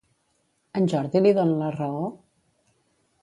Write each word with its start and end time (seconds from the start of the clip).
En 0.79 0.87
Jordi 0.93 1.21
li 1.25 1.33
dona 1.39 1.59
la 1.59 1.69
raó? 1.77 2.03